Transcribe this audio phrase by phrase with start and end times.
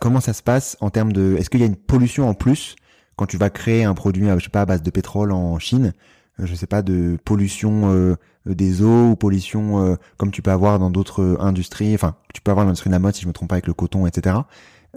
[0.00, 2.74] Comment ça se passe en termes de, est-ce qu'il y a une pollution en plus
[3.16, 5.92] quand tu vas créer un produit, je sais pas, à base de pétrole en Chine,
[6.40, 8.16] euh, je sais pas, de pollution euh,
[8.46, 12.50] des eaux ou pollution euh, comme tu peux avoir dans d'autres industries, enfin, tu peux
[12.50, 14.36] avoir dans l'industrie de la mode, si je me trompe pas, avec le coton, etc.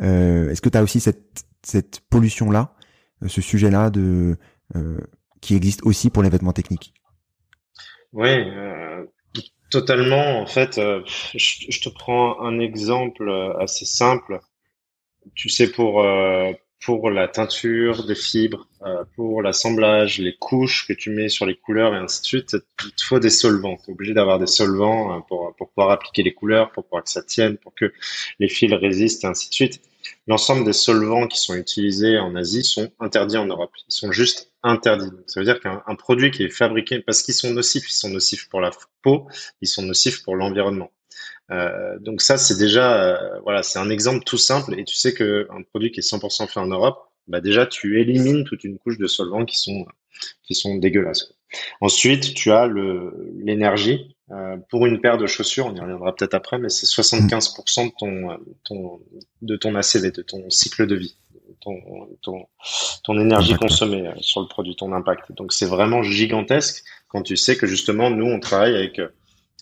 [0.02, 2.74] Est-ce que tu as aussi cette, cette pollution-là,
[3.26, 4.38] ce sujet-là de
[5.40, 6.94] qui existe aussi pour les vêtements techniques?
[8.12, 8.30] Oui,
[9.70, 10.40] totalement.
[10.40, 10.80] En fait,
[11.36, 13.30] je, te prends un exemple
[13.60, 14.40] assez simple.
[15.34, 16.04] Tu sais, pour
[16.86, 21.56] pour la teinture des fibres, euh, pour l'assemblage, les couches que tu mets sur les
[21.56, 23.78] couleurs et ainsi de suite, il te faut des solvants.
[23.84, 27.04] Tu es obligé d'avoir des solvants euh, pour, pour pouvoir appliquer les couleurs, pour pouvoir
[27.04, 27.92] que ça tienne, pour que
[28.40, 29.82] les fils résistent et ainsi de suite.
[30.28, 33.72] L'ensemble des solvants qui sont utilisés en Asie sont interdits en Europe.
[33.88, 35.12] Ils sont juste interdits.
[35.28, 38.50] ça veut dire qu'un produit qui est fabriqué, parce qu'ils sont nocifs, ils sont nocifs
[38.50, 39.28] pour la peau,
[39.62, 40.92] ils sont nocifs pour l'environnement.
[41.52, 44.78] Euh, donc ça, c'est déjà, euh, voilà, c'est un exemple tout simple.
[44.80, 48.02] Et tu sais que un produit qui est 100% fait en Europe, bah déjà, tu
[48.02, 49.86] élimines toute une couche de solvants qui sont
[50.44, 51.34] qui sont dégueulasses.
[51.82, 54.16] Ensuite, tu as l'énergie.
[54.32, 57.92] Euh, pour une paire de chaussures, on y reviendra peut-être après, mais c'est 75% de
[58.00, 59.00] ton, ton
[59.44, 61.16] de ton ACV, de ton cycle de vie,
[61.62, 61.76] ton
[62.22, 62.46] ton,
[63.04, 65.32] ton énergie consommée euh, sur le produit, ton impact.
[65.34, 69.00] Donc c'est vraiment gigantesque quand tu sais que justement nous on travaille avec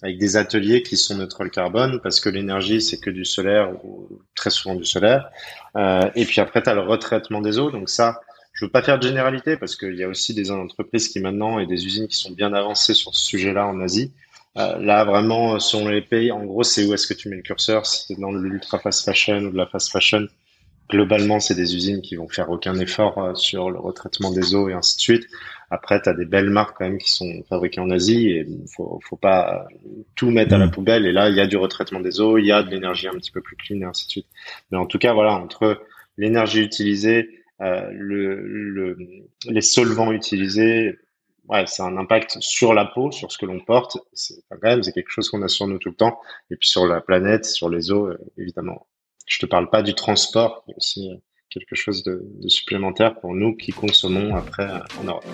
[0.04, 4.10] avec des ateliers qui sont neutres carbone parce que l'énergie c'est que du solaire ou
[4.36, 5.30] très souvent du solaire.
[5.78, 7.72] Euh, et puis après tu as le retraitement des eaux.
[7.72, 8.20] Donc ça,
[8.52, 11.58] je veux pas faire de généralité parce qu'il y a aussi des entreprises qui maintenant
[11.58, 14.12] et des usines qui sont bien avancées sur ce sujet-là en Asie.
[14.58, 17.42] Euh, là vraiment selon les pays, en gros c'est où est-ce que tu mets le
[17.42, 20.28] curseur, si c'est dans l'ultra fast fashion ou de la fast fashion.
[20.90, 24.70] Globalement, c'est des usines qui vont faire aucun effort euh, sur le retraitement des eaux
[24.70, 25.28] et ainsi de suite.
[25.70, 29.00] Après, tu as des belles marques quand même qui sont fabriquées en Asie et faut,
[29.04, 29.66] faut pas
[30.16, 30.72] tout mettre à la mm.
[30.72, 31.06] poubelle.
[31.06, 33.14] Et là, il y a du retraitement des eaux, il y a de l'énergie un
[33.14, 34.28] petit peu plus clean et ainsi de suite.
[34.72, 35.82] Mais en tout cas, voilà, entre
[36.18, 38.98] l'énergie utilisée, euh, le,
[39.48, 41.00] les solvants utilisés,
[41.48, 43.98] ouais, c'est un impact sur la peau, sur ce que l'on porte.
[44.14, 46.20] C'est quand même, c'est quelque chose qu'on a sur nous tout le temps.
[46.52, 48.86] Et puis sur la planète, sur les eaux, euh, évidemment.
[49.26, 51.10] Je te parle pas du transport, mais aussi
[51.50, 54.68] quelque chose de, supplémentaire pour nous qui consommons après
[55.00, 55.26] en Europe.